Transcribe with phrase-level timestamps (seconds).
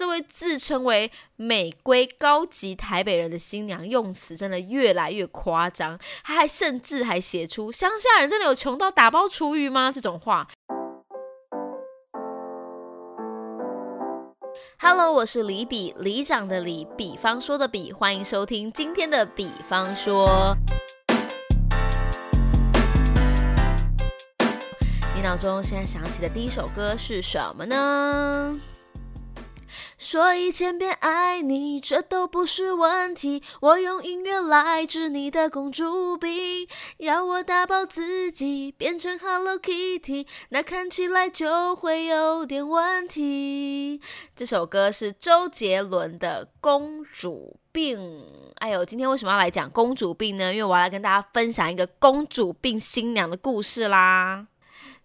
[0.00, 10.48] 这位自称为美规高级台北人的新娘，用词真的越来越夸张，她还甚至还写出“乡下人真的有穷到打包厨余吗”这种话。
[14.78, 20.56] Hello，我是李比，里长的李，比方说的比，欢迎收听今天的比方说。
[25.14, 28.54] 你脑中现在想起的第一首歌是什么呢？
[30.00, 33.42] 说一千遍爱你，这都不是问题。
[33.60, 36.66] 我用音乐来治你的公主病，
[36.96, 44.00] 要我打包自己变成 Hello Kitty，那看起来就会有点问题。
[44.34, 47.98] 这首歌是周杰伦的《公主病》。
[48.54, 50.50] 哎呦，今天为什么要来讲公主病呢？
[50.50, 54.46] 因为我要来跟大家分享一个公主病新娘的故事啦。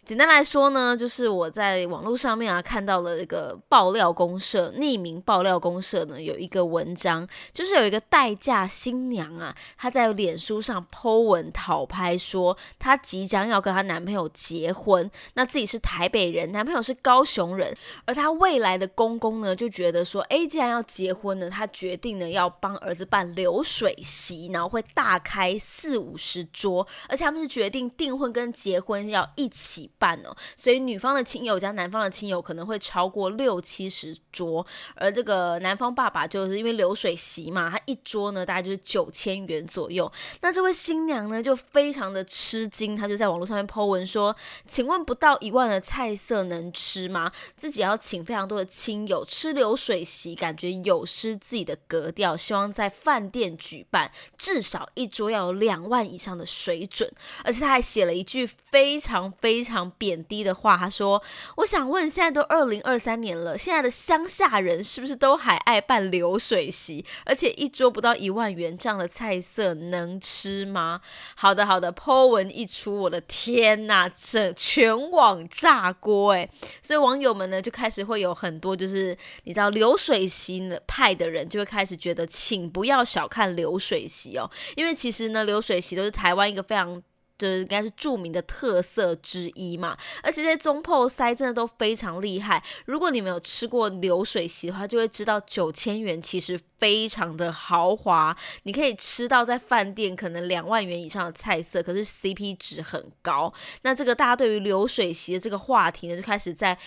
[0.06, 17.76] 简单来说呢，就是我在网络上面啊看到了一个爆料公社匿名爆料公社呢有一个文章，就是有一个待嫁新娘啊，她在脸书上 po 文讨拍，说她即将要跟她男朋友结婚，那自己是台北人，男朋友是高雄人，
[18.06, 29.90] 而她未来的公公呢就觉得说，哎，既然要结婚呢，她决定呢要帮儿子办流水席，然后会大开四五十桌，而且他们是决定订婚跟结婚要一起。
[29.98, 34.66] 办哦，所以女方的亲友加男方的亲友可能会超过六七十桌，
[34.96, 40.12] 而这个男方爸爸就是因为流水席嘛，他一桌呢大概就是九千元左右。
[40.42, 44.36] 那这位新娘呢就非常的吃惊，她就在网络上面 po 文说
[44.68, 47.32] ：“请问不到一万的菜色能吃吗？
[47.56, 52.36] 自己要请非常多的亲友吃流水席，感觉有失自己的格调。
[52.36, 57.12] 希望在饭店举办，至少一桌要有两万以上的水准。”
[57.44, 59.86] 而且他还写了一句非常非常。
[59.98, 61.22] 贬低的话，他说
[61.58, 67.06] ：“我想问，现在都二零二三年了，现在的乡下人是不是都还爱办流水席？
[67.26, 71.02] 而且一桌不到一万元这样的菜色能吃吗？”
[71.36, 76.50] 好的，好的，Po 文一出，我的天呐，这全网炸锅哎！
[76.82, 87.02] 所以网友们呢就开始会有很多就是你知道流水席派的人就会开始觉得，请不要小看流水席哦，因为其实呢，流水席都是台湾一个非常。
[87.38, 92.64] 就是应该是著名的特色之一嘛，而且在中破塞真的都非常厉害。
[92.86, 103.54] 如果你们有吃过流水席的话，就会知道九千元其实非常的豪华，你可以吃到在饭店可能两万元以上的菜色，可是 CP 值很高。
[103.82, 106.78] 那这个大家对于流水席的这个话题呢，就开始在。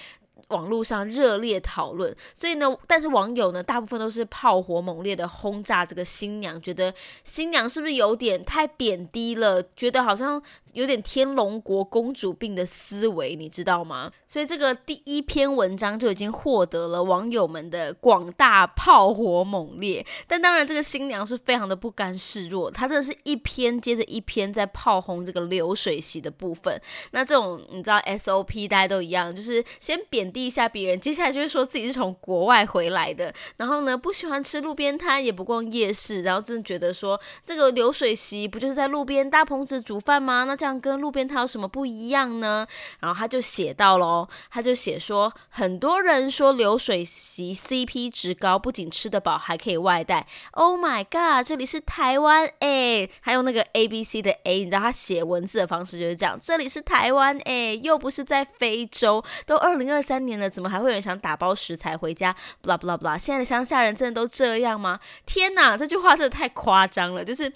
[0.48, 9.62] 网络上热烈讨论，所以呢，但是网友呢，大部分都是炮火猛烈的轰炸这个新娘，觉得新娘是不是有点太贬低了？
[9.76, 10.42] 觉得好像
[10.72, 14.10] 有点天龙国公主病的思维，你知道吗？
[14.26, 20.04] 所以这个第一篇文章就已经获得了网友们的广大炮火猛烈。
[20.26, 26.80] 但当然，这个新娘是非常的不甘示弱，她真的是一篇接着一篇在炮轰这个流水席的部分。
[27.10, 30.37] 那这种你知道 SOP 大家都一样，就是先贬低。
[30.46, 40.44] 一下别人，接下来就会说自己是从国外回来的，然后呢不喜欢吃路边摊，也不逛夜市，然后真的觉得说这个流水席不就是在路边大棚子煮饭吗？
[40.44, 42.66] 那这样跟路边摊有什么不一样呢？
[43.00, 50.26] 然后他就写到喽，他就写说很多人说流水席 CP 值高，不仅吃得饱，还可以外带。
[50.52, 60.18] Oh my god，这里是台湾哎，还有那个 A B C 的 A，你知道他写文字的方式就是这样，这里是台湾哎，又不是在非洲，都二零二三。
[60.28, 65.00] 年了，怎么还会有人想打包食材回家？blah blah blah，现在的乡下人真的都这样吗？
[65.26, 67.52] 天哪，这句话真的太夸张了，就是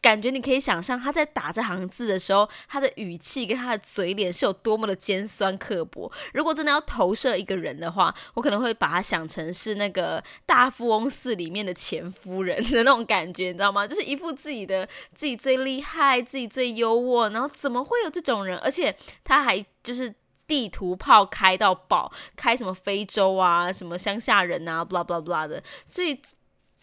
[0.00, 6.10] 感觉你可以想象他在打这行字的时候，他的语气跟他的嘴脸是有多么的尖酸刻薄。
[6.34, 13.86] 如果真的要投射一个人的话，我可能会把他想成是那个大富翁寺里面的前夫人的那种感觉，你知道吗？
[13.86, 18.58] 就是一副自己的自己最厉害，自己最优渥，然后怎么会有这种人？
[18.58, 20.12] 而且他还就是。
[20.52, 26.20] 地图炮开到爆，开什么非洲啊，什么乡下人啊，blah blah blah 的，所以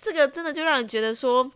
[0.01, 1.51] 这个真的就让人觉得说。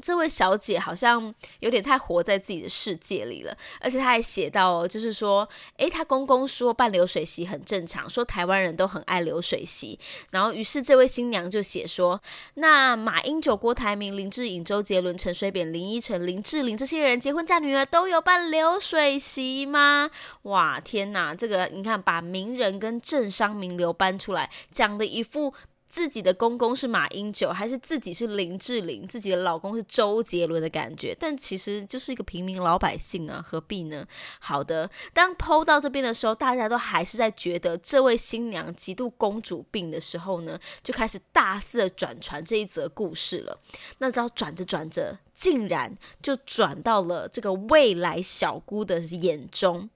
[0.00, 9.98] 这位小姐好像有点太活在自己的世界里了，而且她还写到，就是说，诶，她公公说办流水席很正常，说台湾人都很爱流水席，
[10.30, 12.20] 然后于是这位新娘就写说，
[12.54, 20.10] 那马英九、郭台铭、林志颖、周杰伦、陈水扁、林依晨、林志玲这些人结婚嫁女儿都有办流水席吗？
[20.42, 25.54] 哇，天哪，这个你看，把名人跟政商名流搬出来，讲的一副。
[25.92, 31.14] 自己的公公是马英九，还是自己是林志玲，自己的老公是周杰伦的感觉。
[31.20, 34.06] 但其实就是一个平民老百姓啊，何必呢？
[34.40, 43.60] 好的，当剖到这边的时候，大家都还是在觉得这位新娘极度公主病的时候呢，就开始大肆的转传这一则故事了。
[43.98, 45.18] 那只要转着转着。
[45.34, 45.92] 竟然
[46.22, 49.88] 就转到了这个未来小姑的眼中。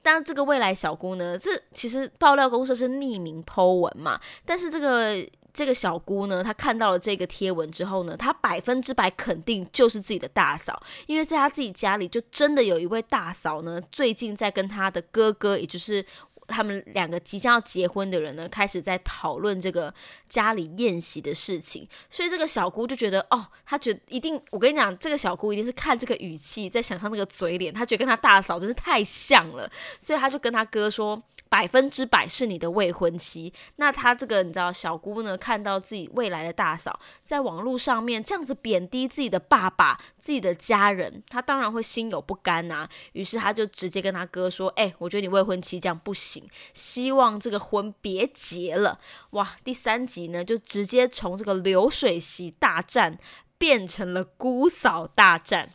[0.00, 16.04] 当这个未来小姑呢，这其实爆料公社是匿名剖文嘛，但是这个这个小姑呢，她看到了这个贴文之后呢，她百分之百肯定就是自己的大嫂，因为在她自己家里就真的有一位大嫂呢，最近在跟她的哥哥，也就是。
[16.48, 19.94] 他们两个即将要结婚的人呢，开始在讨论这个
[20.28, 29.70] 家里宴席的事情，所以这个小姑就觉得，哦，她觉得一定，我跟你讲，这个小姑一定是看这个语气，在想象那个嘴脸，她觉得跟她大嫂真是太像了，
[30.00, 31.22] 所以她就跟她哥说。
[31.52, 33.52] 百分之百是你的未婚妻。
[33.76, 42.88] 那他这个你知道，小姑呢看到自己未来的大嫂在网络上面这样子贬低自己的爸爸、自己的家人，他当然会心有不甘呐。
[43.12, 48.98] 于是他就直接跟他哥说：“哎，我觉得你未婚妻这样不行，希望这个婚别结了。”
[49.32, 53.18] 哇，第三集呢就直接从这个流水席大战
[53.58, 55.68] 变成了姑嫂大战。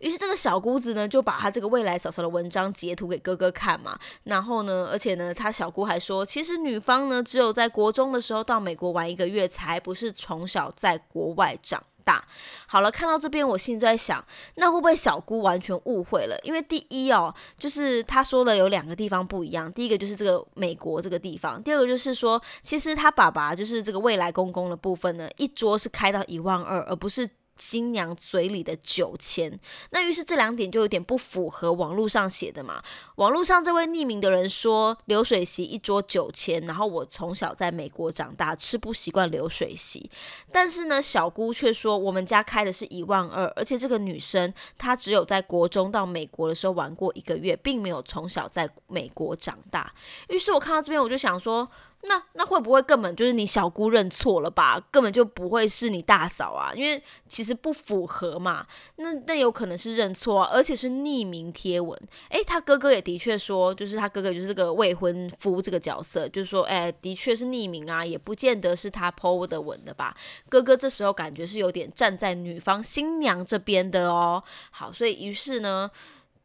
[0.00, 3.98] 于是这个小姑子呢，就把她这个未来嫂嫂的文章截图给哥哥看嘛。
[4.24, 12.24] 然后呢，而且呢，她小姑还说，其实女方呢，只有在国中的时候到美国玩一个月，才不是从小在国外长大。
[12.66, 14.22] 好了，看到这边，我心里在想，
[14.56, 16.38] 那会不会小姑完全误会了？
[16.42, 19.72] 因为第一哦，就是她说的有两个地方不一样。
[19.72, 27.28] 第一个就是这个美国这个地方，第二个就是说，其实他爸爸就是这个未来公公的部分呢，一桌是开到一万二，而不是。
[27.56, 29.58] 新娘嘴里的九千，
[29.90, 32.82] 那于是这两点就有点不符合网络上写的嘛。
[33.16, 40.10] 网络上这位匿名的人说流水席一桌九千，然后我从小在美国长大，吃不习惯流水席。
[40.52, 49.92] 但是呢，小姑却说我们家开的是一万二，而且这个女生她只有在国中到美国的时候玩过一个月，并没有从小在美国长大。
[50.28, 51.68] 于是我看到这边，我就想说。
[52.06, 54.78] 那那会不会根本就是你小姑认错了吧？
[54.90, 58.66] 根本就不会是你大嫂啊，因为其实不符合嘛。
[58.96, 61.98] 那那有可能是认错，而且是匿名贴文。
[62.28, 70.14] 诶，他哥哥也的确说，就是他哥哥就是个未婚夫这个角色，就是说，诶，的确是匿名啊，也不见得是他 PO 的文的吧。
[70.50, 74.44] 哥哥这时候感觉是有点站在女方新娘这边的哦。
[74.70, 75.90] 好，所以于是呢，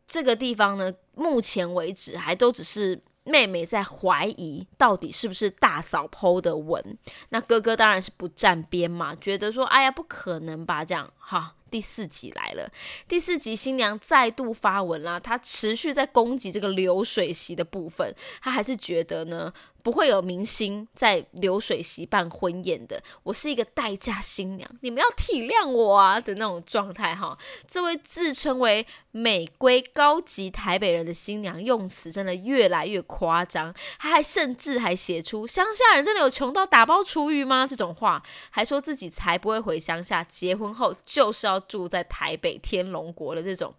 [0.07, 3.01] 这个地方呢，目前为止还都只是。
[3.24, 6.98] 妹妹在怀疑到底是不是大嫂剖的文，
[7.30, 11.56] 那哥哥当然是不站边嘛，觉得说，哎呀，不可能吧，这样哈。
[11.71, 12.71] 第四集来了，
[13.07, 18.12] 第四集新娘再度发文啦，她持续在攻击这个流水席的部分，
[18.42, 19.54] 她还是觉得呢。
[19.89, 27.36] 不会有明星在流水席办婚宴的，我是一个待嫁新娘，你们要体谅我啊的那种状态哈。
[27.68, 38.21] 这位自称为美规高级台北人的新娘，用词真的越来越夸张，她还甚至还写出乡下人真的有穷到打包厨余吗这种话，
[38.51, 43.74] 还说自己才不会回乡下，结婚后就是要住在台北天龙国的这种。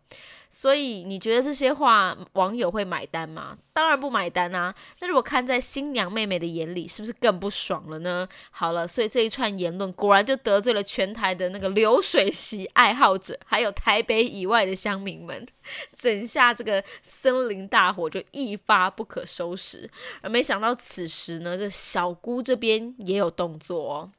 [0.50, 3.56] 所以你觉得这些话网友会买单吗？
[3.73, 4.75] 当然不买单啊！
[4.99, 8.29] 那如果看在新娘妹妹的眼里，是不是更不爽了呢？
[8.50, 15.47] 好了，所以这一串言论果然就得罪了全台的那个流水席爱好者，还有台北以外的乡民们，
[15.94, 19.88] 整下这个森林大火就一发不可收拾。
[20.20, 24.11] 而没想到此时呢，这小姑这边也有动作哦。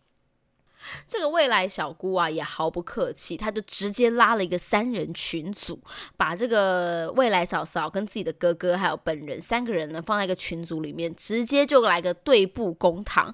[1.07, 5.79] 这个未来小姑啊，也毫不客气，她就直接拉了一个三人群组，
[6.17, 13.33] 把这个未来嫂嫂跟自己的哥哥还有本人三个人呢放在一个群组里面，直接就来个对簿公堂，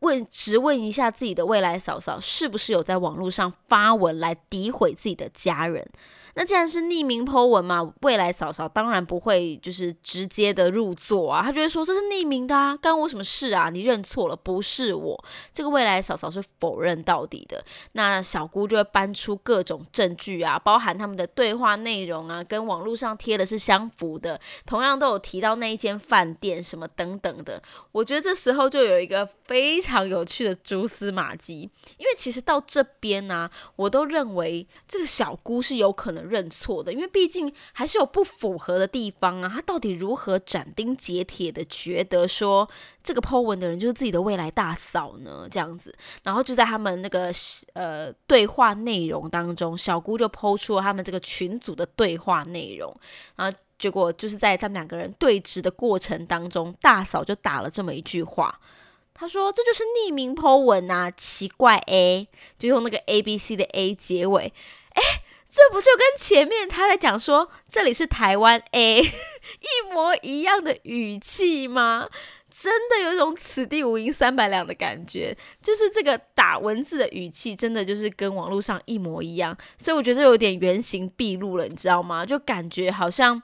[0.00, 5.88] 问直问一下自己的未来嫂嫂是不是有在网络上发文来诋毁自己的家人。
[6.34, 13.68] 那既然是匿名 Po 文嘛，未来嫂嫂当然不会就是直接的入座啊，她就会说这是匿名的啊，干我什么事啊？
[13.68, 15.24] 你认错了，不是我。
[15.52, 17.62] 这个未来嫂嫂是否认到底的。
[17.92, 27.62] 那小姑就会搬出各种证据啊，包含他们的对话内容啊，跟网络上贴的是相符的，同样都有提到那一间饭店什么等等的。
[27.92, 36.21] 我觉得这时候就有一个非常有趣的蛛丝马迹，因为其实到这边呢，我都认为这个小姑是有可能。
[36.22, 39.48] 认错的，因为毕竟还是有不符合的地方啊。
[39.48, 42.68] 他到底如何斩钉截铁的觉得说
[43.02, 45.48] 这个 Po 文的人就是自己的未来大嫂呢？
[45.50, 47.30] 这样子，然后就在他们那个
[47.74, 52.94] 呃对话内容当中，小姑就抛出了他们这个群组的对话内容，
[53.36, 58.60] 然后结果就是在他们两个人对峙的过程当中，大嫂就打了这么一句话：
[59.12, 64.52] 他说这就是匿名 Po 文啊，奇怪 A，就用那个 A B C 的 A 结尾，
[64.90, 65.02] 哎，
[65.54, 69.02] 这不就跟前面他在讲说这里是台湾 A
[69.60, 72.08] 一模一样的语气吗？
[72.48, 82.24] 真的有一种此地无银三百两的感觉，就是这个打文字的语气，真的就是跟网络上一模一样，所以我觉得有点原形毕露了，你知道吗？
[82.24, 83.42] 就感觉好像。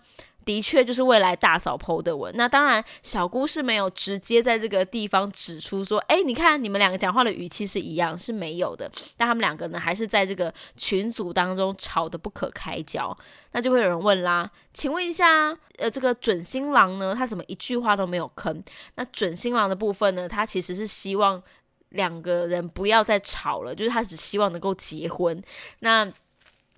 [0.48, 8.90] 的确就是未来大嫂 PO 的文，那当然小姑是没有直接在这个地方指出说，哎，你看你们两个讲话的语气是一样，是没有的。
[9.18, 13.14] 但他们两个呢，还是在这个群组当中吵得不可开交。
[13.52, 18.58] 那就会有人问啦，请问一下，呃，这个准新郎呢，他怎么一句话都没有吭？
[18.94, 21.42] 那准新郎的部分呢，他其实是希望
[21.90, 25.42] 两个人不要再吵了，就是他只希望能够结婚。
[25.80, 26.10] 那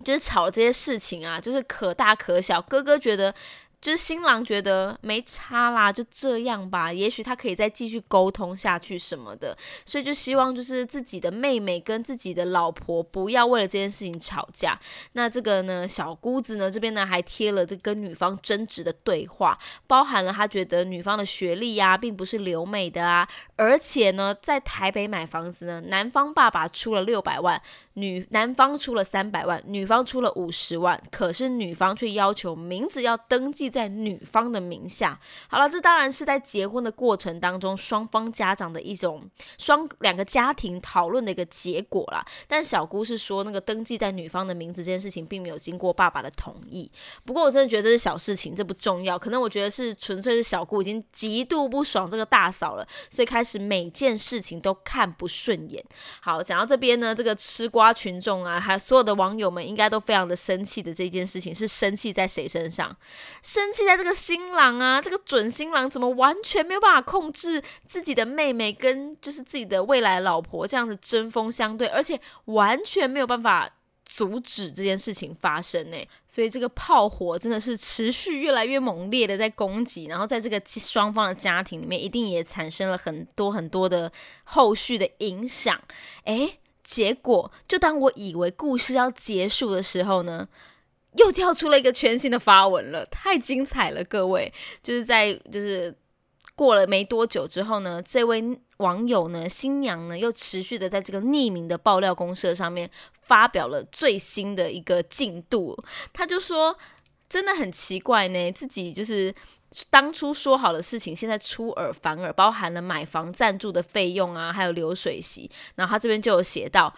[0.04, 2.60] 就是吵这些事情啊，就是可大可小。
[2.62, 3.34] 哥哥觉得。
[3.80, 6.92] 就是新郎觉得没差啦，就这样吧。
[6.92, 9.56] 也许他可以再继续沟通下去什么的，
[9.86, 14.78] 所以就希望就是自己的妹妹跟自己的老婆不要为了这件事情吵架。
[15.12, 27.58] 那这个呢，小姑子呢这边呢还贴了这跟女方争执的对话，包含了他觉得女方的学历呀并不是留美的啊，而且呢在台北买房子呢，男方爸爸出了六百万，
[27.94, 33.69] 女男方出了三百万，女方出了五十万，可是女方却要求名字要登记。
[33.70, 42.24] 在女方的名下，好了，这当然是在结婚的过程当中，双方家长的一种双两个家庭讨论的一个结果啦。
[42.48, 46.90] 但小姑是说，那个登记在女方的名字这件事情，并没有经过爸爸的同意。
[47.24, 49.18] 不过我真的觉得这是小事情，这不重要。
[49.18, 55.84] 可能我觉得是纯粹是小姑已经极度不爽这个大嫂了，所以开始每件事情都看不顺眼。
[56.20, 62.96] 好，讲到这边呢，这个吃瓜群众啊，还有所有的网友们，应该都非常的生气的这件事情，是生气在谁身上？
[63.60, 73.68] 生气在这个新郎啊，这个准新郎怎么完全没有办法控制自己的妹妹跟就是自己的未来老婆这样子针锋相对，而且完全没有办法
[74.06, 75.96] 阻止这件事情发生呢？
[76.26, 84.10] 所以这个炮火真的是持续越来越猛烈的在攻击，然后在这个双方的家庭里面，一定也产生了很多很多的
[84.44, 85.78] 后续的影响。
[86.24, 90.48] 诶，结果就当我以为故事要结束的时候呢？
[91.14, 94.04] 又跳出了一个全新的发文了，太精彩了！
[94.04, 94.52] 各位，
[94.82, 95.92] 就是在就是
[96.54, 98.42] 过了没多久之后呢，这位
[98.76, 102.88] 网友呢，新娘呢，又持续的在这个匿名的爆料公社上面
[103.22, 105.76] 发表了最新的一个进度。
[106.12, 106.78] 他就说，
[107.28, 109.34] 真的很奇怪呢，自己就是
[109.90, 115.50] 当初说好的事情，现在出尔反尔，包含了买房赞助的费用啊，还有流水席。
[115.74, 116.94] 然后他这边就有写到。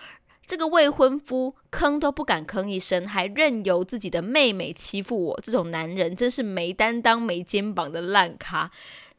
[0.52, 8.70] 这个未婚夫吭都不敢吭一声，还任由自己的妹妹欺负我，这种男人真是没担当、没肩膀的烂咖。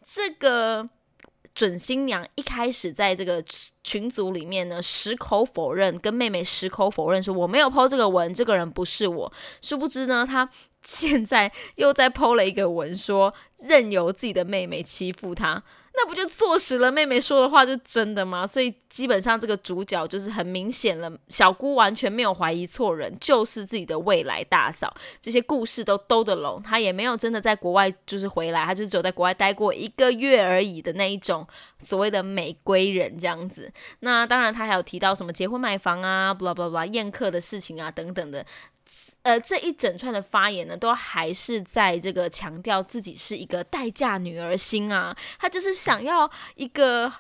[0.06, 0.88] 这个
[1.56, 3.44] 准新娘一开始在这个
[3.84, 9.34] 群组里面呢，矢口否认，跟妹妹矢口否认说我没有剖这个文，这个人不是我。
[9.60, 10.48] 殊不知呢，他
[10.84, 15.64] 现在又在剖了一个文，说任由自己的妹妹欺负他。
[15.96, 18.48] 那不就坐实了妹妹说的话就真的吗？
[18.48, 24.94] 所以基本上这个主角就是很明显了，小姑完全没有怀疑错人，就是自己的未来大嫂。
[25.22, 31.48] 这些故事都兜得拢，她也没有真的在国外就是回来，她就只有在国外待过一个月而已的那一种
[31.78, 33.72] 所谓的美归人这样子。
[34.00, 38.44] 那当然，她还有提到什么结婚买房啊，blah blah blah 宴客的事情啊等等的。
[39.24, 47.14] 呃，这一整串的发言呢，都还是在这个强调自己是一个待嫁女儿心啊，她就是想要一个。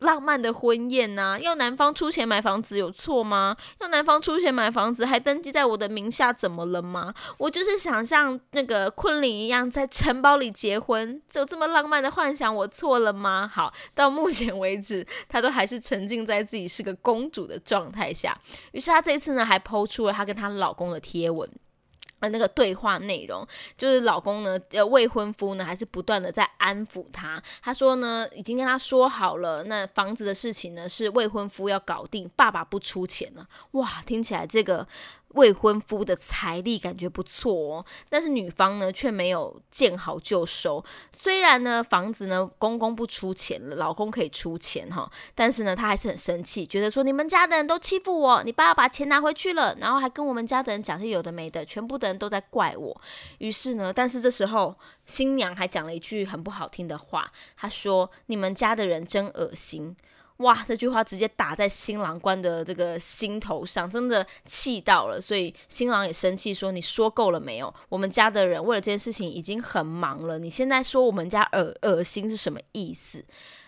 [0.00, 3.56] 浪漫的婚宴呐，要男方出钱买房子有错吗？
[3.80, 7.14] 要男方出钱买房子还登记在我的名下，怎么了吗？
[7.38, 13.50] 我就是想像那个昆凌一样，在城堡里结婚，有这么浪漫的幻想，我错了吗？
[13.52, 18.38] 好，到目前为止，她都还是沉浸在自己是个公主的状态下。
[18.72, 21.48] 于是她这次呢，还抛出了她跟她老公的贴文。
[22.20, 23.46] 呃，那个对话内容
[23.76, 27.42] 就是老公呢，呃，未婚夫呢，还是不断的在安抚她。
[27.62, 33.46] 他说呢，已经跟她说好了，那房子的事情呢，是未婚夫要搞定，爸爸不出钱了。
[33.72, 34.86] 哇，听起来这个。
[35.36, 40.84] 未婚夫的财力感觉不错哦，但是女方呢却没有见好就收。
[41.12, 53.00] 虽然呢房子呢公公不出钱了，老公可以出钱哈，但是呢她还是很生气，觉得说你们家的人都欺负我，你爸爸把钱拿回去了，然后还跟我们家的人讲些有的没的，全部的人都在怪我。
[53.38, 54.74] 于是呢，但是这时候
[55.04, 59.94] 新娘还讲了一句很不好听的话，她说：“你们家的人真恶心。”
[60.38, 67.74] 哇，这句话直接打在新郎官的这个心头上，真的气到了，所以新郎也生气说：“你说够了没有？
[67.88, 73.24] 我们家的人为了这件事情已经很忙了，你现在说我们家恶恶心是什么意思？”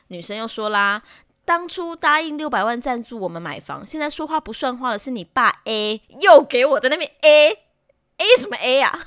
[0.09, 1.03] 女生又说啦。
[1.45, 9.01] 当初答应六百万赞助我们买房，现在说话不算话的是你爸 A，又给我在那边 A，A 什么 A 呀？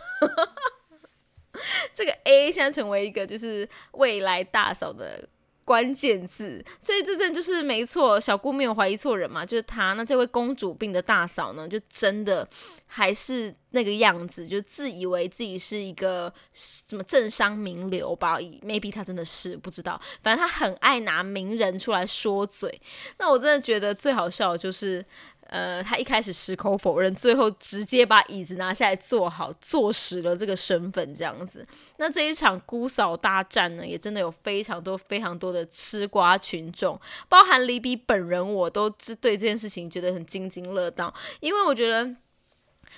[1.94, 5.30] 这个 A 现在成为一个就是未来大嫂的。
[5.64, 9.94] 关键字，所以这阵就是没错，小姑没有怀疑错人嘛，就是她。
[9.94, 12.48] 那这位公主病的大嫂呢，就真的
[12.88, 22.82] 还是那个样子，就自以为自己是一个什么政商名流吧？maybe 她真的是不知道，反正她很爱拿名人出来说嘴。
[23.18, 25.06] 那我真的觉得最好笑的就是。
[25.52, 31.68] 呃，他一开始矢口否认，最后直接把椅子拿下来坐好，坐实了这个身份，这样子。
[31.98, 42.16] 那这一场姑嫂大战呢，也真的有非常多、非常多的吃瓜群众，包含李比本人，我都是对这件事情觉得很津津乐道，因为我觉得。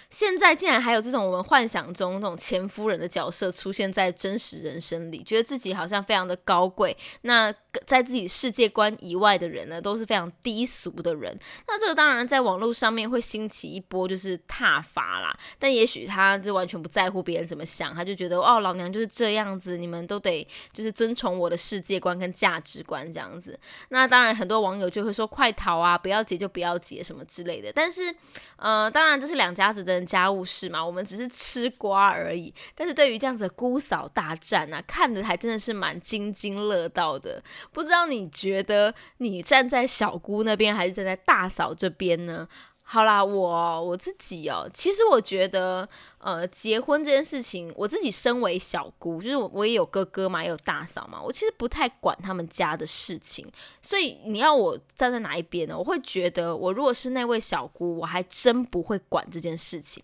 [0.10, 6.98] 现在竟然还有这种我们幻想中那种前夫人的角色出现在真实人生里，觉得自己好像非常的高贵。
[7.22, 7.54] 那
[7.86, 11.38] 在自己世界观以外的人呢，都是非常低俗的人。
[11.68, 15.38] 那这个当然在网络上面会兴起一波就是挞伐啦。
[15.60, 23.60] 但也许他就完全不在乎别人怎么想，他就觉得哦，老娘就是这样子，你们都得就是遵从我的世界观跟价值观这样子。
[23.90, 27.72] 那当然很多网友就会说快逃啊，不要结就不要结什么之类的。
[27.72, 28.16] 但是
[28.56, 29.84] 呃，当然这是两家子。
[29.84, 32.54] 的家务事嘛，我们只是吃瓜而已。
[32.74, 37.44] 但是对于这样子的姑嫂大战啊，看的还真的是蛮津津乐道的。
[37.72, 42.48] 不知道你觉得你站在小姑那边，还是站在大嫂这边呢？
[42.86, 53.50] 好啦，我我自己哦，其实我觉得，呃，结婚这件事情，我自己身为小姑，就是我我也有哥哥嘛，也有大嫂嘛，我其实不太管他们家的事情，
[53.82, 55.78] 所以你要我站在哪一边呢？
[55.78, 60.04] 我会觉得，我如果是那位小姑，我还真不会管这件事情，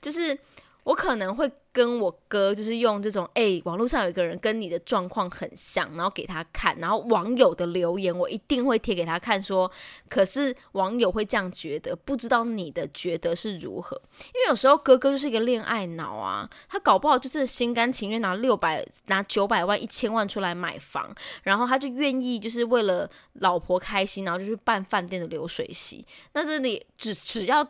[0.00, 0.38] 就是。
[0.84, 1.46] 我可能会
[1.78, 9.70] 跟我哥，就是用这种，哎，网络上有一个人跟你的状况很像，然后给他看，然后网友的留言我一定会贴给他看，说，
[10.08, 13.96] 可是网友会这样觉得，不知道你的觉得是如何？
[14.34, 27.64] 因为有时候哥哥就是一个恋爱脑啊，他搞不好就是心甘情愿拿六百、拿九百万、一千万出来买房，然后他就愿意就是为了老婆开心，然后就去办饭店的流水席，那这里只只要。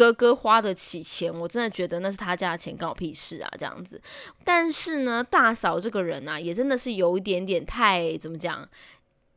[0.00, 3.50] 哥哥花得起钱，我真的觉得那是他家的钱，关我屁事啊！
[3.58, 4.00] 这样子，
[4.42, 8.66] 但是呢，大嫂这个人啊，也真的是有一点点太怎么讲，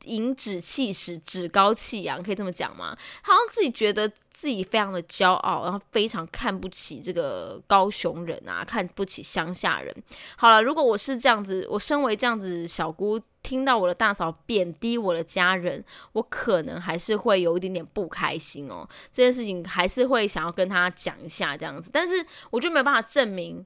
[0.05, 2.97] 颐指气使，趾高气扬，可以这么讲吗？
[3.23, 9.93] 好像自己觉得自己非常的骄傲，然后非常看不起这个高雄人啊，看不起乡下人。
[10.37, 13.19] 好了，如果我是这样子，我身为这样子小姑。
[13.43, 18.87] 听到我的大嫂贬低我的家人，我可能还是会有一点点不开心哦。
[19.11, 23.63] 这件事情还是会想要跟他讲一下这样子，但是我就没有办法证明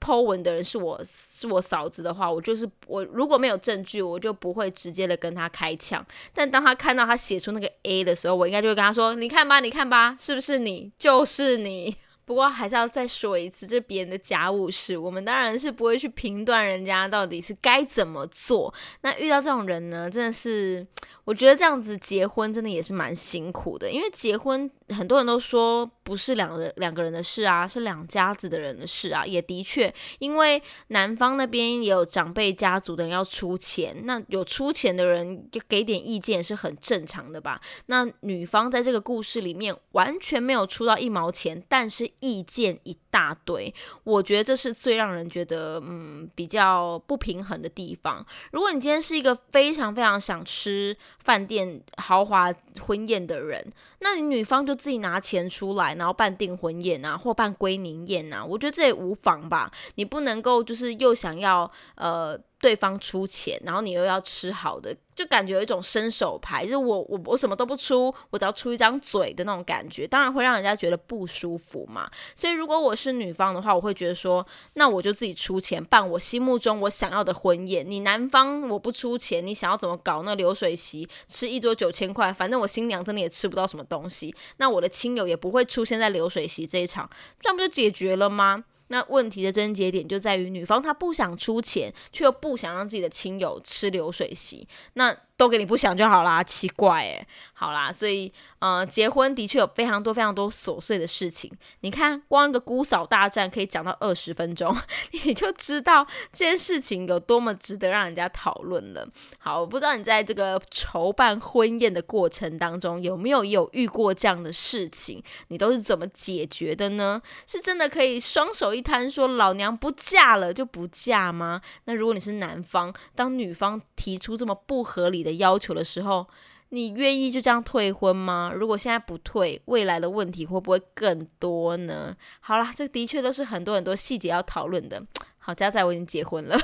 [0.00, 6.02] 剖文的人是我是我嫂子的话，我就是我如果没有证据，我就不会直接的跟他开枪。
[6.32, 10.92] 但当他看到他写出那个 A 的时候，我应该就会跟他说：“你看吧，你看吧，是不是你？
[10.96, 11.96] 就是你。”
[12.30, 18.72] 不过还是要再说一次，这别人的家务事，我们当然是不会去评断人家到底是该怎么做。
[19.00, 20.86] 那遇到这种人呢，真的是，
[21.24, 24.70] 我觉得这样子结婚真的也是蛮辛苦的，因为结婚。
[24.90, 29.24] 很多人都说不是两个两个人的事啊，是两家子的人的事啊。
[29.24, 37.60] 也的确，因为男方那边也有长辈家族的人要出钱，那有出钱的人就给点意见是很正常的吧。
[37.86, 48.26] 那女方在这个故事里面完全没有出到一毛钱，但是意见一大堆，我觉得这是最让人觉得嗯比较不平衡的地方。
[48.50, 54.80] 如果你今天是一个非常非常想吃饭店豪华婚宴的人，那你女方就。
[54.80, 59.70] 自己拿钱出来，然后办订婚宴啊，或办归宁宴啊，我觉得这也无妨吧。
[59.96, 62.40] 你不能够就是又想要呃。
[62.62, 72.10] 对方出钱，然后你又要吃好的，就感觉有一种伸手牌，就是我我我什么都不出，我只要出一张嘴的那种感觉，当然会让人家觉得不舒服嘛。
[72.36, 77.88] 所以如果我是女方的话，我会觉得说，那我就自己出钱办我心目中我想要的婚宴。
[77.88, 87.08] 你男方我不出钱，你想要怎么搞那流水席，吃一桌九千块，反正我新娘真的也吃不到什么东西，那我的亲友也不会出现在流水席这一场，
[87.40, 88.64] 这样不就解决了吗？
[88.88, 94.68] 那问题的症结点就在于女方她不想出钱，却又不想让自己的亲友吃流水席。
[94.94, 95.16] 那。
[95.40, 97.26] 都给你不想就好啦，奇怪诶。
[97.54, 101.50] 好啦，所以呃，结婚的确有非常多非常多琐碎的事情。
[101.80, 104.76] 你看，光一个姑嫂大战可以讲到二十分钟，
[105.24, 109.08] 你就知道这件事情有多么值得让人家讨论了。
[109.38, 117.22] 好，我不知道你在这个筹办婚宴的过程当中有没有有遇过这样的事情，你都是怎么解决的呢？
[117.46, 121.62] 是真的可以双手一摊说老娘不嫁了就不嫁吗？
[121.86, 125.29] 那如果你是男方，当女方提出这么不合理的。
[125.30, 126.26] 的要求的时候，
[126.70, 128.52] 你愿意就这样退婚吗？
[128.54, 132.16] 如果现在不退，未来的问题会不会更多呢？
[132.40, 135.02] 好啦，这的确都是很多很多细节要讨论的。
[135.38, 136.58] 好，加在我已经结婚了，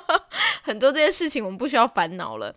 [0.62, 2.54] 很多这些事情我们不需要烦恼了。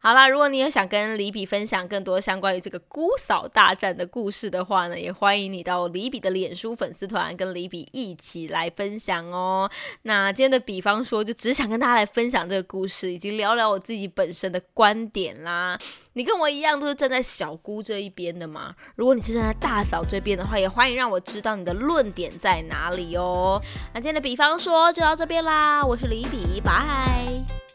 [0.00, 9.68] 好啦，如果你也想跟李比分享更多相关于这个姑嫂大战的故事的话呢，也欢迎你到李比的脸书粉丝团跟李比一起来分享哦。
[10.02, 15.76] 那今天的比方说，就只想跟大家来分享这个故事，以及聊聊我自己本身的观点啦。
[16.12, 18.76] 你跟我一样都是站在小姑这一边的吗？
[18.94, 23.60] 如果你是站在大嫂这边的话，也欢迎让我知道你的论点在哪里哦。
[23.92, 27.67] 那今天的比方说就到这边啦，我是李比，拜。